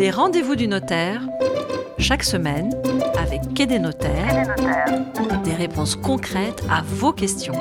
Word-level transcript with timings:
Les 0.00 0.10
rendez-vous 0.10 0.56
du 0.56 0.66
notaire, 0.66 1.20
chaque 1.98 2.22
semaine, 2.22 2.74
avec 3.18 3.52
Quai 3.52 3.66
des 3.66 3.78
notaires, 3.78 4.56
des 5.44 5.52
réponses 5.52 5.94
concrètes 5.94 6.62
à 6.70 6.80
vos 6.82 7.12
questions. 7.12 7.52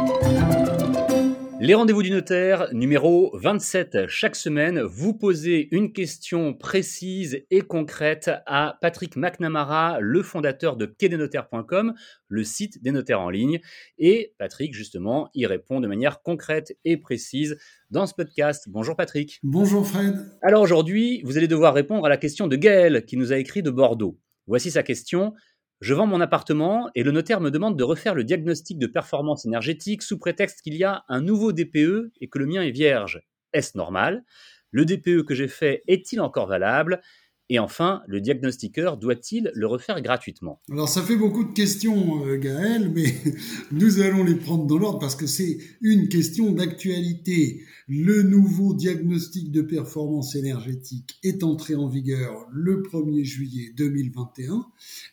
Les 1.62 1.74
rendez-vous 1.74 2.04
du 2.04 2.10
notaire, 2.10 2.74
numéro 2.74 3.32
27. 3.38 4.08
Chaque 4.08 4.38
semaine, 4.38 4.80
vous 4.80 5.14
posez 5.14 5.68
une 5.76 5.92
question 5.92 6.54
précise 6.54 7.44
et 7.52 7.60
concrète 7.60 8.32
à 8.46 8.78
Patrick 8.80 9.18
McNamara, 9.18 10.00
le 10.00 10.24
fondateur 10.24 10.78
de 10.78 10.86
quai-des-notaires.com, 10.86 11.94
le 12.30 12.44
site 12.46 12.82
des 12.82 12.92
notaires 12.92 13.20
en 13.20 13.30
ligne. 13.30 13.60
Et 13.98 14.36
Patrick, 14.38 14.74
justement, 14.74 15.30
y 15.34 15.46
répond 15.46 15.82
de 15.82 15.88
manière 15.90 16.22
concrète 16.22 16.78
et 16.86 16.96
précise 16.96 17.58
dans 17.92 18.08
ce 18.08 18.14
podcast. 18.14 18.70
Bonjour 18.70 18.96
Patrick. 18.96 19.42
Bonjour 19.44 19.86
Fred. 19.86 20.16
Alors 20.42 20.62
aujourd'hui, 20.62 21.22
vous 21.26 21.38
allez 21.38 21.50
devoir 21.50 21.74
répondre 21.74 22.06
à 22.06 22.10
la 22.10 22.18
question 22.18 22.48
de 22.48 22.56
Gaël 22.56 23.04
qui 23.04 23.18
nous 23.18 23.34
a 23.34 23.38
écrit 23.38 23.64
de 23.64 23.70
Bordeaux. 23.70 24.18
Voici 24.48 24.72
sa 24.72 24.82
question. 24.82 25.34
Je 25.82 25.94
vends 25.94 26.08
mon 26.08 26.20
appartement 26.20 26.90
et 26.94 27.04
le 27.04 27.12
notaire 27.12 27.40
me 27.40 27.52
demande 27.52 27.78
de 27.78 27.84
refaire 27.84 28.14
le 28.14 28.26
diagnostic 28.26 28.78
de 28.80 28.88
performance 28.88 29.46
énergétique 29.46 30.04
sous 30.04 30.18
prétexte 30.18 30.62
qu'il 30.62 30.76
y 30.76 30.84
a 30.84 31.06
un 31.08 31.22
nouveau 31.22 31.54
DPE 31.54 32.12
et 32.20 32.28
que 32.28 32.38
le 32.38 32.48
mien 32.48 32.62
est 32.62 32.72
vierge. 32.72 33.22
Est-ce 33.54 33.78
normal? 33.78 34.26
Le 34.72 34.84
DPE 34.84 35.24
que 35.24 35.34
j'ai 35.34 35.48
fait 35.48 35.84
est-il 35.88 36.20
encore 36.20 36.48
valable? 36.48 37.02
Et 37.50 37.58
enfin, 37.58 38.04
le 38.08 38.22
diagnostiqueur 38.22 38.98
doit-il 38.98 39.52
le 39.56 39.66
refaire 39.66 40.02
gratuitement? 40.02 40.62
Alors 40.72 40.88
ça 40.88 41.02
fait 41.02 41.16
beaucoup 41.16 41.44
de 41.44 41.52
questions, 41.52 42.26
euh, 42.26 42.38
Gaël, 42.38 42.92
mais 42.94 43.16
nous 43.72 44.02
allons 44.02 44.24
les 44.24 44.36
prendre 44.36 44.68
dans 44.68 44.78
l'ordre 44.78 45.00
parce 45.00 45.16
que 45.16 45.26
c'est 45.26 45.58
une 45.82 46.10
question 46.10 46.52
d'actualité. 46.52 47.64
Le 47.88 48.22
nouveau 48.22 48.76
diagnostic 48.76 49.52
de 49.52 49.64
performance 49.64 50.36
énergétique 50.36 51.18
est 51.24 51.44
entré 51.44 51.74
en 51.74 51.88
vigueur 51.88 52.48
le 52.52 52.84
1er 52.84 53.24
juillet 53.24 53.72
2021 53.76 54.66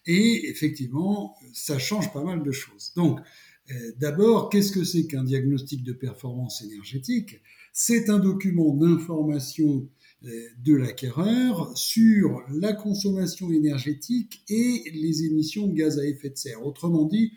et 0.07 0.51
effectivement, 0.51 1.37
ça 1.55 1.79
change 1.79 2.13
pas 2.13 2.23
mal 2.23 2.43
de 2.43 2.53
choses. 2.53 2.93
Donc, 2.97 3.21
euh, 3.71 3.93
d'abord, 3.99 4.51
qu'est-ce 4.51 4.73
que 4.73 4.85
c'est 4.85 5.07
qu'un 5.07 5.25
diagnostic 5.25 5.83
de 5.83 5.93
performance 5.93 6.63
énergétique? 6.63 7.41
C'est 7.73 8.11
un 8.11 8.19
document 8.19 8.75
d'information 8.75 9.89
de 10.23 10.75
l'acquéreur 10.75 11.77
sur 11.77 12.43
la 12.51 12.73
consommation 12.73 13.51
énergétique 13.53 14.43
et 14.49 14.83
les 14.93 15.25
émissions 15.25 15.67
de 15.69 15.75
gaz 15.75 15.99
à 15.99 16.07
effet 16.07 16.31
de 16.31 16.37
serre. 16.37 16.67
Autrement 16.67 17.05
dit, 17.05 17.33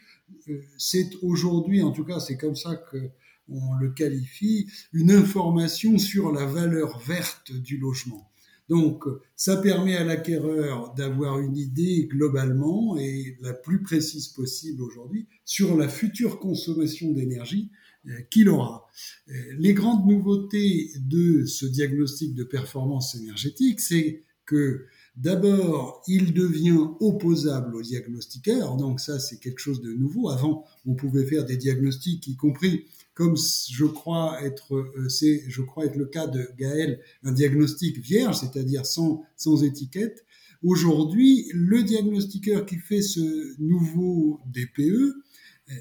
euh, 0.47 0.61
c'est 0.77 1.09
aujourd'hui, 1.22 1.81
en 1.81 1.91
tout 1.91 2.05
cas 2.05 2.19
c'est 2.19 2.38
comme 2.38 2.55
ça 2.55 2.75
que 2.75 3.09
on 3.52 3.73
le 3.80 3.89
qualifie, 3.89 4.67
une 4.94 5.11
information 5.11 5.97
sur 5.97 6.31
la 6.31 6.45
valeur 6.45 7.00
verte 7.00 7.52
du 7.52 7.77
logement. 7.77 8.30
Donc, 8.69 9.05
ça 9.35 9.57
permet 9.57 9.95
à 9.95 10.03
l'acquéreur 10.03 10.94
d'avoir 10.94 11.39
une 11.39 11.57
idée 11.57 12.07
globalement 12.07 12.95
et 12.97 13.35
la 13.41 13.53
plus 13.53 13.81
précise 13.81 14.27
possible 14.27 14.83
aujourd'hui 14.83 15.27
sur 15.44 15.75
la 15.75 15.89
future 15.89 16.38
consommation 16.38 17.11
d'énergie 17.11 17.72
euh, 17.72 17.89
qu'il 18.31 18.50
aura. 18.50 18.88
Euh, 19.30 19.33
les 19.58 19.73
grandes 19.73 20.08
nouveautés 20.08 20.92
de 21.00 21.45
ce 21.45 21.66
diagnostic 21.66 22.33
de 22.33 22.44
performance 22.44 23.16
énergétique, 23.16 23.80
c'est 23.80 24.23
que 24.45 24.86
D'abord, 25.16 26.02
il 26.08 26.33
devient 26.33 26.88
opposable 27.02 27.75
au 27.75 27.81
diagnostiqueur, 27.81 28.78
donc 28.78 29.02
ça 29.02 29.19
c'est 29.19 29.38
quelque 29.38 29.59
chose 29.59 29.81
de 29.81 29.91
nouveau. 29.91 30.30
Avant, 30.30 30.64
on 30.86 30.94
pouvait 30.94 31.25
faire 31.25 31.44
des 31.44 31.58
diagnostics, 31.58 32.25
y 32.28 32.38
compris 32.38 32.86
comme 33.19 33.36
je 33.36 33.83
crois 33.83 34.41
être, 34.45 34.75
euh, 34.75 35.09
c'est, 35.09 35.44
je 35.50 35.61
crois 35.61 35.84
être 35.84 35.97
le 35.97 36.06
cas 36.06 36.25
de 36.25 36.47
Gaël, 36.58 37.02
un 37.23 37.34
diagnostic 37.34 38.00
vierge, 38.00 38.38
c'est-à-dire 38.38 38.86
sans, 38.86 39.25
sans 39.36 39.61
étiquette. 39.66 40.23
Aujourd'hui, 40.63 41.50
le 41.53 41.84
diagnostiqueur 41.84 42.66
qui 42.66 42.78
fait 42.78 43.02
ce 43.02 43.61
nouveau 43.61 44.39
DPE 44.45 45.16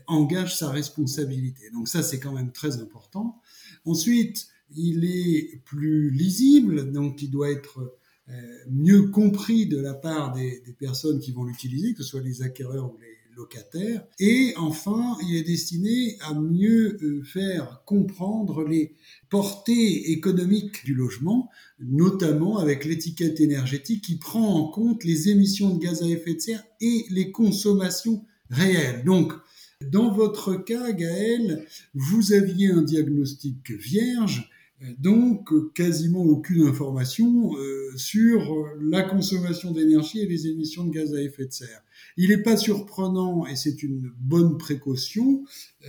engage 0.06 0.56
sa 0.56 0.70
responsabilité. 0.70 1.71
Donc 1.72 1.88
ça, 1.88 2.03
c'est 2.03 2.19
quand 2.19 2.32
même 2.32 2.53
très 2.53 2.81
important. 2.81 3.41
Ensuite, 3.84 4.49
il 4.76 5.04
est 5.04 5.60
plus 5.65 6.10
lisible, 6.10 6.93
donc 6.93 7.22
il 7.22 7.31
doit 7.31 7.50
être 7.50 7.99
euh, 8.31 8.32
mieux 8.71 9.09
compris 9.09 9.66
de 9.66 9.81
la 9.81 9.94
part 9.94 10.34
des, 10.34 10.62
personnes 10.78 11.19
qui 11.19 11.32
vont 11.32 11.44
l'utiliser, 11.44 11.94
que 11.94 12.03
ce 12.03 12.10
soit 12.10 12.21
les 12.21 12.43
acquéreurs 12.43 12.93
ou 12.93 12.99
les 12.99 13.16
locataires. 13.34 14.04
Et 14.19 14.53
enfin, 14.59 15.16
il 15.22 15.37
est 15.37 15.44
destiné 15.44 16.19
à 16.20 16.34
mieux 16.34 16.99
euh, 17.03 17.22
faire 17.22 17.82
comprendre 17.87 18.65
les 18.65 18.97
portées 19.31 20.10
économiques 20.10 20.84
du 20.84 20.94
logement, 20.94 21.49
notamment 21.81 22.59
avec 22.59 22.84
l'étiquette 22.84 23.41
énergétique 23.41 24.05
qui 24.05 24.16
prend 24.16 24.55
en 24.55 24.69
compte 24.69 25.05
les 25.05 25.31
émissions 25.31 25.75
de 25.75 25.78
gaz 25.78 26.03
à 26.03 26.06
effet 26.06 26.34
de 26.34 26.41
serre 26.41 26.65
et 26.82 27.06
les 27.09 27.31
consommations 27.31 28.25
réelles. 28.50 29.05
Donc, 29.05 29.32
dans 29.91 30.12
votre 30.12 30.55
cas, 30.55 30.93
Gaël, 30.93 31.66
vous 31.94 32.33
aviez 32.33 32.69
un 32.69 32.83
diagnostic 32.83 33.71
vierge, 33.71 34.50
donc 34.99 35.50
quasiment 35.75 36.22
aucune 36.22 36.62
information 36.62 37.56
euh, 37.56 37.91
sur 37.97 38.69
la 38.81 39.03
consommation 39.03 39.72
d'énergie 39.72 40.21
et 40.21 40.27
les 40.27 40.47
émissions 40.47 40.84
de 40.84 40.93
gaz 40.93 41.15
à 41.15 41.21
effet 41.21 41.47
de 41.47 41.53
serre. 41.53 41.83
Il 42.17 42.28
n'est 42.28 42.43
pas 42.43 42.56
surprenant, 42.56 43.44
et 43.44 43.56
c'est 43.56 43.83
une 43.83 44.12
bonne 44.21 44.56
précaution, 44.56 45.43
euh, 45.84 45.88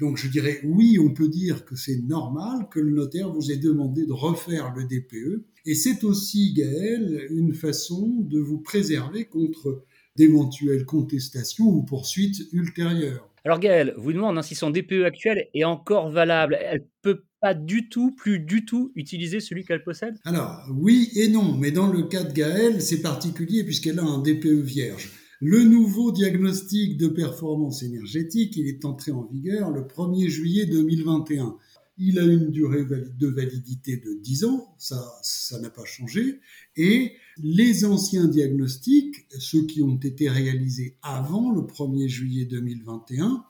donc 0.00 0.16
je 0.16 0.28
dirais 0.28 0.60
oui, 0.64 0.98
on 0.98 1.12
peut 1.12 1.28
dire 1.28 1.66
que 1.66 1.76
c'est 1.76 1.98
normal 1.98 2.68
que 2.70 2.80
le 2.80 2.92
notaire 2.92 3.30
vous 3.30 3.52
ait 3.52 3.58
demandé 3.58 4.06
de 4.06 4.12
refaire 4.12 4.72
le 4.74 4.84
DPE, 4.84 5.44
et 5.66 5.74
c'est 5.74 6.04
aussi, 6.04 6.54
Gaël, 6.54 7.26
une 7.30 7.52
façon 7.52 8.08
de 8.20 8.38
vous 8.38 8.58
préserver 8.58 9.26
contre 9.26 9.84
d'éventuelles 10.16 10.84
contestations 10.84 11.66
ou 11.66 11.82
poursuites 11.82 12.42
ultérieures. 12.52 13.28
Alors 13.44 13.60
Gaël, 13.60 13.92
vous 13.98 14.12
demandez 14.12 14.42
si 14.42 14.54
son 14.54 14.70
DPE 14.70 15.04
actuel 15.04 15.48
est 15.52 15.64
encore 15.64 16.10
valable. 16.10 16.56
Elle 16.60 16.86
peut 17.02 17.24
pas 17.40 17.52
du 17.52 17.90
tout, 17.90 18.14
plus 18.16 18.38
du 18.38 18.64
tout 18.64 18.90
utiliser 18.94 19.38
celui 19.38 19.64
qu'elle 19.64 19.82
possède? 19.82 20.16
Alors 20.24 20.66
oui 20.74 21.10
et 21.14 21.28
non, 21.28 21.54
mais 21.58 21.70
dans 21.70 21.92
le 21.92 22.04
cas 22.04 22.24
de 22.24 22.32
Gaël, 22.32 22.80
c'est 22.80 23.02
particulier 23.02 23.64
puisqu'elle 23.64 23.98
a 23.98 24.02
un 24.02 24.22
DPE 24.22 24.62
vierge. 24.62 25.10
Le 25.40 25.62
nouveau 25.62 26.10
diagnostic 26.10 26.96
de 26.96 27.08
performance 27.08 27.82
énergétique, 27.82 28.56
il 28.56 28.66
est 28.66 28.86
entré 28.86 29.12
en 29.12 29.28
vigueur 29.30 29.70
le 29.70 29.82
1er 29.82 30.28
juillet 30.28 30.64
2021. 30.64 31.56
Il 31.96 32.18
a 32.18 32.24
une 32.24 32.50
durée 32.50 32.84
de 32.84 33.26
validité 33.28 33.96
de 33.96 34.18
10 34.20 34.44
ans, 34.44 34.74
ça 34.78 35.60
n'a 35.60 35.70
pas 35.70 35.84
changé, 35.84 36.40
et 36.76 37.12
les 37.38 37.84
anciens 37.84 38.26
diagnostics, 38.26 39.26
ceux 39.38 39.64
qui 39.66 39.82
ont 39.82 39.96
été 39.96 40.28
réalisés 40.28 40.96
avant 41.02 41.52
le 41.52 41.62
1er 41.62 42.08
juillet 42.08 42.46
2021, 42.46 43.44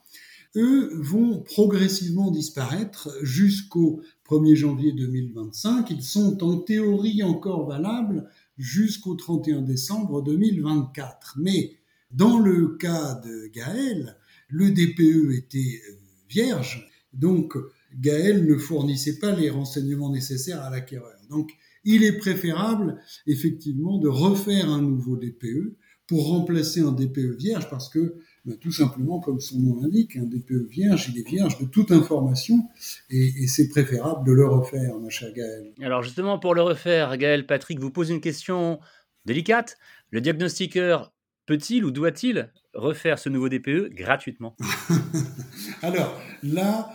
eux 0.57 0.91
vont 0.95 1.41
progressivement 1.41 2.31
disparaître 2.31 3.11
jusqu'au 3.23 4.03
1er 4.29 4.55
janvier 4.55 4.93
2025. 4.93 5.91
Ils 5.91 6.03
sont 6.03 6.45
en 6.45 6.59
théorie 6.59 7.23
encore 7.23 7.67
valables 7.67 8.29
jusqu'au 8.57 9.15
31 9.15 9.63
décembre 9.63 10.23
2024. 10.23 11.39
Mais 11.41 11.77
dans 12.13 12.39
le 12.39 12.77
cas 12.77 13.21
de 13.25 13.49
Gaël, 13.49 14.17
le 14.49 14.71
DPE 14.71 15.33
était 15.33 15.81
euh, 15.91 15.95
vierge, 16.29 16.89
donc 17.13 17.57
Gaël 18.01 18.47
ne 18.47 18.57
fournissait 18.57 19.19
pas 19.19 19.33
les 19.33 19.51
renseignements 19.51 20.11
nécessaires 20.11 20.63
à 20.63 20.71
l'acquéreur. 20.71 21.17
Donc 21.31 21.51
il 21.85 22.03
est 22.05 22.19
préférable 22.19 23.01
effectivement 23.27 23.99
de 23.99 24.09
refaire 24.09 24.71
un 24.71 24.83
nouveau 24.83 25.17
DPE 25.17 25.77
pour 26.07 26.29
remplacer 26.29 26.81
un 26.81 26.93
DPE 26.93 27.37
vierge 27.39 27.69
parce 27.71 27.89
que 27.89 28.17
ben, 28.45 28.57
tout 28.59 28.73
simplement 28.73 29.21
comme 29.21 29.41
son 29.41 29.59
nom 29.59 29.81
l'indique, 29.81 30.17
un 30.17 30.25
DPE 30.25 30.69
vierge, 30.69 31.11
il 31.15 31.19
est 31.19 31.27
vierge 31.27 31.59
de 31.59 31.65
toute 31.65 31.93
information 31.93 32.69
et, 33.09 33.47
c'est 33.47 33.69
préférable 33.69 34.27
de 34.27 34.33
le 34.33 34.47
refaire, 34.47 34.99
ma 34.99 35.09
chère 35.09 35.33
Gaëlle. 35.33 35.73
Alors 35.81 36.03
justement 36.03 36.39
pour 36.39 36.55
le 36.55 36.63
refaire, 36.63 37.17
Gaël, 37.17 37.47
Patrick 37.47 37.81
vous 37.81 37.91
pose 37.91 38.11
une 38.11 38.21
question 38.21 38.81
délicate. 39.25 39.79
Le 40.11 40.21
diagnostiqueur 40.21 41.13
peut-il 41.47 41.85
ou 41.85 41.91
doit-il 41.91 42.51
refaire 42.75 43.19
ce 43.19 43.29
nouveau 43.29 43.49
DPE 43.49 43.91
gratuitement? 43.95 44.57
Alors 45.83 46.21
là, 46.43 46.91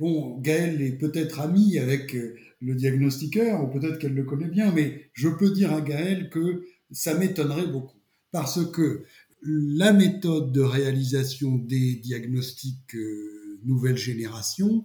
bon, 0.00 0.38
Gaël 0.40 0.80
est 0.82 0.98
peut-être 0.98 1.40
ami 1.40 1.78
avec 1.78 2.14
euh, 2.14 2.36
le 2.60 2.74
diagnostiqueur, 2.74 3.62
ou 3.62 3.68
peut-être 3.68 3.98
qu'elle 3.98 4.14
le 4.14 4.24
connaît 4.24 4.48
bien, 4.48 4.72
mais 4.72 5.10
je 5.12 5.28
peux 5.28 5.50
dire 5.50 5.72
à 5.72 5.80
Gaël 5.80 6.30
que 6.30 6.64
ça 6.90 7.14
m'étonnerait 7.14 7.66
beaucoup. 7.66 7.98
Parce 8.30 8.64
que 8.70 9.04
la 9.42 9.92
méthode 9.92 10.52
de 10.52 10.62
réalisation 10.62 11.56
des 11.56 11.96
diagnostics 11.96 12.94
euh, 12.94 13.60
nouvelle 13.64 13.96
génération 13.96 14.84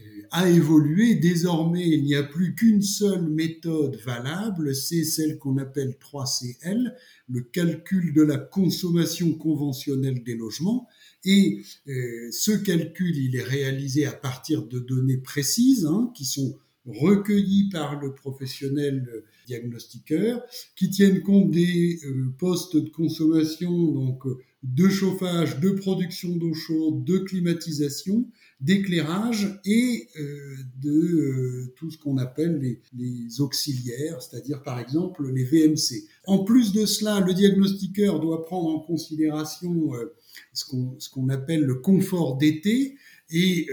euh, 0.00 0.02
a 0.30 0.48
évolué. 0.48 1.16
Désormais, 1.16 1.88
il 1.88 2.04
n'y 2.04 2.14
a 2.14 2.22
plus 2.22 2.54
qu'une 2.54 2.82
seule 2.82 3.28
méthode 3.28 3.96
valable, 4.04 4.74
c'est 4.74 5.04
celle 5.04 5.38
qu'on 5.38 5.58
appelle 5.58 5.96
3CL, 6.00 6.94
le 7.28 7.40
calcul 7.42 8.12
de 8.14 8.22
la 8.22 8.38
consommation 8.38 9.34
conventionnelle 9.34 10.22
des 10.24 10.34
logements. 10.34 10.88
Et 11.24 11.62
euh, 11.88 12.28
ce 12.32 12.52
calcul, 12.52 13.16
il 13.16 13.36
est 13.36 13.42
réalisé 13.42 14.06
à 14.06 14.12
partir 14.12 14.66
de 14.66 14.78
données 14.78 15.18
précises, 15.18 15.86
hein, 15.86 16.10
qui 16.14 16.24
sont 16.24 16.56
recueillis 16.86 17.68
par 17.68 18.00
le 18.00 18.14
professionnel 18.14 19.24
diagnostiqueur, 19.46 20.42
qui 20.76 20.90
tiennent 20.90 21.22
compte 21.22 21.50
des 21.50 22.00
euh, 22.04 22.32
postes 22.38 22.76
de 22.76 22.88
consommation, 22.88 23.70
donc 23.92 24.22
de 24.62 24.88
chauffage, 24.88 25.60
de 25.60 25.70
production 25.70 26.36
d'eau 26.36 26.54
chaude, 26.54 27.04
de 27.04 27.18
climatisation, 27.18 28.26
d'éclairage 28.60 29.58
et 29.64 30.08
euh, 30.18 30.56
de 30.82 30.90
euh, 30.90 31.72
tout 31.76 31.90
ce 31.90 31.98
qu'on 31.98 32.18
appelle 32.18 32.60
les, 32.92 33.40
auxiliaires, 33.40 34.20
c'est-à-dire 34.20 34.62
par 34.62 34.78
exemple 34.78 35.26
les 35.32 35.44
VMC. 35.44 36.04
En 36.26 36.44
plus 36.44 36.72
de 36.72 36.84
cela, 36.84 37.20
le 37.20 37.32
diagnostiqueur 37.32 38.20
doit 38.20 38.44
prendre 38.44 38.68
en 38.68 38.80
considération 38.80 39.94
euh, 39.94 40.14
ce 40.52 41.10
qu'on 41.10 41.28
appelle 41.30 41.62
le 41.62 41.76
confort 41.76 42.36
d'été 42.36 42.96
et 43.32 43.68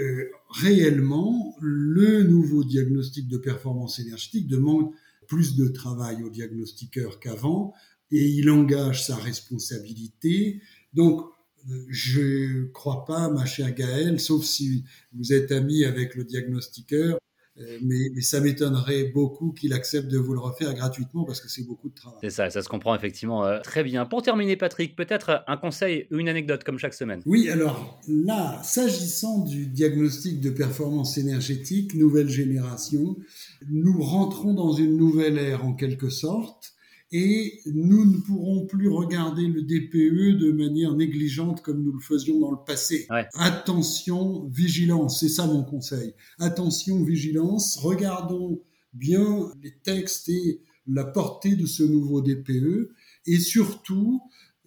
réellement 0.51 1.55
le 1.59 2.21
nouveau 2.21 2.63
diagnostic 2.63 3.27
de 3.27 3.37
performance 3.37 3.97
énergétique 3.97 4.47
demande 4.47 4.91
plus 5.27 5.55
de 5.55 5.67
travail 5.67 6.21
au 6.21 6.29
diagnostiqueur 6.29 7.19
qu'avant 7.19 7.73
et 8.11 8.23
il 8.23 8.51
engage 8.51 9.05
sa 9.05 9.15
responsabilité. 9.15 10.61
Donc 10.93 11.21
je 11.89 12.61
ne 12.61 12.65
crois 12.65 13.05
pas, 13.05 13.29
ma 13.29 13.45
chère 13.45 13.73
Gaëlle, 13.73 14.19
sauf 14.19 14.43
si 14.43 14.85
vous 15.13 15.33
êtes 15.33 15.51
ami 15.51 15.83
avec 15.83 16.15
le 16.15 16.23
diagnostiqueur, 16.23 17.17
euh, 17.59 17.79
mais, 17.81 18.21
ça 18.21 18.39
m'étonnerait 18.39 19.05
beaucoup 19.05 19.51
qu'il 19.51 19.73
accepte 19.73 20.07
de 20.07 20.17
vous 20.19 20.33
le 20.33 20.39
refaire 20.39 20.73
gratuitement 20.75 21.23
parce 21.23 21.41
que 21.41 21.49
c'est 21.49 21.63
beaucoup 21.63 21.89
de 21.89 21.95
travail. 21.95 22.19
C'est 22.21 22.29
ça, 22.29 22.49
ça 22.49 22.61
se 22.61 22.69
comprend 22.69 22.95
effectivement 22.95 23.45
euh, 23.45 23.59
très 23.61 23.83
bien. 23.83 24.05
Pour 24.05 24.21
terminer, 24.21 24.55
Patrick, 24.55 24.95
peut-être 24.95 25.43
un 25.47 25.57
conseil 25.57 26.07
ou 26.11 26.19
une 26.19 26.29
anecdote 26.29 26.63
comme 26.63 26.77
chaque 26.77 26.93
semaine. 26.93 27.21
Oui, 27.25 27.49
alors 27.49 27.99
là, 28.07 28.61
s'agissant 28.63 29.43
du 29.43 29.65
diagnostic 29.65 30.39
de 30.39 30.51
performance 30.51 31.17
énergétique, 31.17 31.95
nouvelle 31.95 32.29
génération, 32.29 33.17
nous 33.67 34.01
rentrons 34.03 34.53
dans 34.53 34.73
une 34.73 34.95
nouvelle 34.95 35.39
ère 35.39 35.65
en 35.65 35.73
quelque 35.73 36.09
sorte 36.09 36.73
et 37.11 37.61
nous 37.65 38.05
ne 38.05 38.17
pourrons 38.19 38.65
plus 38.65 38.89
regarder 38.89 39.47
le 39.47 39.61
DPE 39.61 40.37
de 40.39 40.51
manière 40.51 40.93
négligente 40.93 41.61
comme 41.61 41.83
nous 41.83 41.93
le 41.93 42.01
faisions 42.01 42.39
dans 42.39 42.51
le 42.51 42.63
passé. 42.65 43.07
Attention, 43.33 44.47
vigilance, 44.49 45.19
c'est 45.21 45.29
ça 45.29 45.47
mon 45.47 45.63
conseil. 45.63 46.13
Attention, 46.39 47.03
vigilance, 47.03 47.77
regardons 47.77 48.61
bien 48.93 49.51
les 49.63 49.73
textes 49.83 50.29
et 50.29 50.61
la 50.87 51.05
portée 51.05 51.55
de 51.55 51.65
ce 51.65 51.83
nouveau 51.83 52.21
DPE 52.21 52.89
et 53.25 53.39
surtout, 53.39 54.21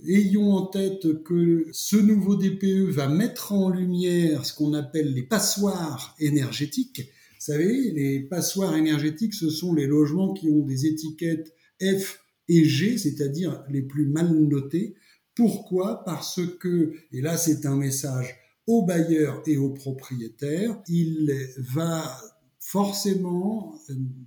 ayons 0.06 0.52
en 0.52 0.66
tête 0.66 1.22
que 1.22 1.66
ce 1.72 1.96
nouveau 1.96 2.36
DPE 2.36 2.90
va 2.90 3.08
mettre 3.08 3.52
en 3.52 3.68
lumière 3.68 4.46
ce 4.46 4.54
qu'on 4.54 4.72
appelle 4.74 5.12
les 5.12 5.22
passoires 5.22 6.14
énergétiques. 6.18 7.00
Vous 7.00 7.52
savez, 7.52 7.90
les 7.92 8.20
passoires 8.20 8.76
énergétiques, 8.76 9.34
ce 9.34 9.50
sont 9.50 9.74
les 9.74 9.86
logements 9.86 10.34
qui 10.34 10.50
ont 10.50 10.64
des 10.64 10.86
étiquettes 10.86 11.54
F 11.82 12.18
G, 12.64 12.98
c'est-à-dire 12.98 13.62
les 13.70 13.82
plus 13.82 14.06
mal 14.06 14.32
notés. 14.32 14.94
Pourquoi? 15.34 16.04
Parce 16.04 16.40
que, 16.58 16.92
et 17.12 17.20
là 17.20 17.36
c'est 17.36 17.66
un 17.66 17.76
message 17.76 18.36
aux 18.66 18.84
bailleurs 18.84 19.42
et 19.46 19.56
aux 19.56 19.70
propriétaires, 19.70 20.80
il 20.88 21.34
va 21.58 22.04
forcément 22.58 23.74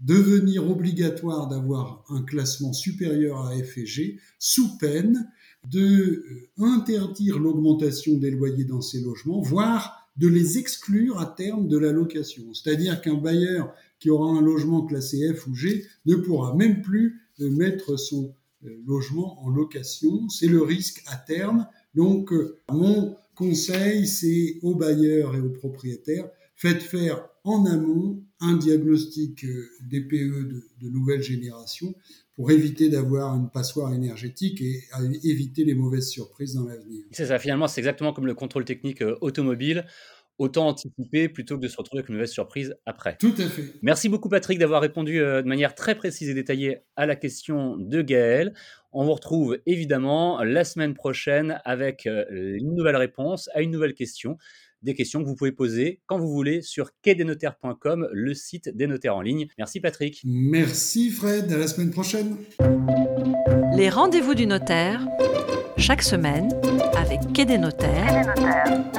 devenir 0.01 0.69
obligatoire 0.69 1.47
d'avoir 1.47 2.03
un 2.09 2.23
classement 2.23 2.73
supérieur 2.73 3.45
à 3.45 3.55
F 3.55 3.77
et 3.77 3.85
G 3.85 4.19
sous 4.39 4.77
peine 4.77 5.29
de 5.69 5.79
euh, 5.79 6.49
interdire 6.57 7.39
l'augmentation 7.39 8.17
des 8.17 8.31
loyers 8.31 8.65
dans 8.65 8.81
ces 8.81 8.99
logements, 8.99 9.41
voire 9.41 10.09
de 10.17 10.27
les 10.27 10.57
exclure 10.57 11.19
à 11.19 11.25
terme 11.25 11.67
de 11.67 11.77
la 11.77 11.91
location. 11.91 12.53
C'est-à-dire 12.53 13.01
qu'un 13.01 13.15
bailleur 13.15 13.73
qui 14.03 14.09
aura 14.09 14.27
un 14.27 14.41
logement 14.41 14.85
classé 14.85 15.33
F 15.33 15.47
ou 15.47 15.55
G 15.55 15.85
ne 16.05 16.15
pourra 16.15 16.53
même 16.55 16.81
plus 16.81 17.21
de 17.39 17.47
mettre 17.47 17.97
son 17.97 18.35
euh, 18.65 18.83
logement 18.85 19.41
en 19.45 19.49
location. 19.49 20.27
C'est 20.27 20.49
le 20.49 20.61
risque 20.61 21.01
à 21.07 21.15
terme. 21.15 21.65
Donc, 21.95 22.33
euh, 22.33 22.57
mon 22.69 23.15
conseil, 23.33 24.05
c'est 24.05 24.59
aux 24.61 24.75
bailleurs 24.75 25.35
et 25.35 25.39
aux 25.39 25.51
propriétaires, 25.51 26.27
faites 26.57 26.83
faire 26.83 27.29
en 27.45 27.65
amont 27.65 28.21
un 28.41 28.57
diagnostic 28.57 29.45
euh, 29.45 29.69
DPE 29.89 30.49
de, 30.49 30.63
de 30.81 30.89
nouvelle 30.89 31.21
génération 31.21 31.95
pour 32.35 32.51
éviter 32.51 32.89
d'avoir 32.89 33.33
une 33.37 33.49
passoire 33.49 33.93
énergétique 33.93 34.61
et 34.61 34.81
éviter 35.23 35.63
les 35.63 35.75
mauvaises 35.75 36.09
surprises 36.09 36.55
dans 36.55 36.65
l'avenir. 36.65 37.05
C'est 37.11 37.27
ça, 37.27 37.39
finalement, 37.39 37.69
c'est 37.69 37.79
exactement 37.79 38.11
comme 38.11 38.25
le 38.25 38.35
contrôle 38.35 38.65
technique 38.65 39.01
automobile 39.21 39.85
autant 40.37 40.67
anticiper 40.67 41.29
plutôt 41.29 41.57
que 41.57 41.63
de 41.63 41.67
se 41.67 41.77
retrouver 41.77 41.99
avec 41.99 42.09
une 42.09 42.15
mauvaise 42.15 42.31
surprise 42.31 42.75
après. 42.85 43.17
Tout 43.17 43.33
à 43.37 43.45
fait. 43.45 43.73
Merci 43.81 44.09
beaucoup 44.09 44.29
Patrick 44.29 44.59
d'avoir 44.59 44.81
répondu 44.81 45.19
euh, 45.19 45.41
de 45.41 45.47
manière 45.47 45.75
très 45.75 45.95
précise 45.95 46.29
et 46.29 46.33
détaillée 46.33 46.79
à 46.95 47.05
la 47.05 47.15
question 47.15 47.77
de 47.77 48.01
Gaël. 48.01 48.53
On 48.91 49.05
vous 49.05 49.13
retrouve 49.13 49.59
évidemment 49.65 50.43
la 50.43 50.63
semaine 50.63 50.93
prochaine 50.93 51.59
avec 51.65 52.05
euh, 52.05 52.25
une 52.29 52.75
nouvelle 52.75 52.95
réponse 52.95 53.49
à 53.53 53.61
une 53.61 53.71
nouvelle 53.71 53.93
question. 53.93 54.37
Des 54.81 54.95
questions 54.95 55.21
que 55.21 55.27
vous 55.27 55.35
pouvez 55.35 55.53
poser 55.53 56.01
quand 56.07 56.19
vous 56.19 56.27
voulez 56.27 56.61
sur 56.61 56.91
quai-des-notaires.com, 57.01 58.09
le 58.11 58.33
site 58.33 58.67
des 58.75 58.85
notaires 58.85 59.15
en 59.15 59.21
ligne. 59.21 59.47
Merci 59.57 59.79
Patrick. 59.79 60.21
Merci 60.25 61.09
Fred, 61.09 61.49
à 61.53 61.57
la 61.57 61.67
semaine 61.67 61.91
prochaine. 61.91 62.35
Les 63.77 63.89
rendez-vous 63.89 64.35
du 64.35 64.45
notaire 64.45 65.07
chaque 65.77 66.01
semaine 66.01 66.49
avec 66.95 67.19
Quai 67.33 67.45
des 67.45 67.57
notaires, 67.57 68.33
des 68.35 68.92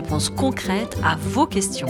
réponses 0.00 0.30
concrètes 0.30 0.96
à 1.04 1.16
vos 1.16 1.46
questions. 1.46 1.88